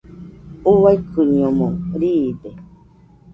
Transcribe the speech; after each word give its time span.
Uaikɨñomo 0.69 1.67
riide. 1.99 2.49